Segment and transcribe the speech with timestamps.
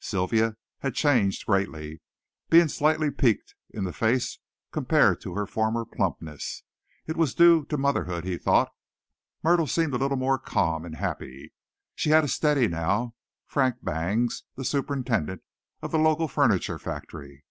[0.00, 2.00] Sylvia had changed greatly
[2.50, 4.40] being slightly "peaked" in the face
[4.72, 6.64] compared to her former plumpness;
[7.06, 8.72] it was due to motherhood, he thought.
[9.44, 11.52] Myrtle seemed a little more calm and happy.
[11.94, 13.14] She had a real "steady" now,
[13.46, 15.42] Frank Bangs, the superintendent
[15.80, 17.44] of the local furniture factory.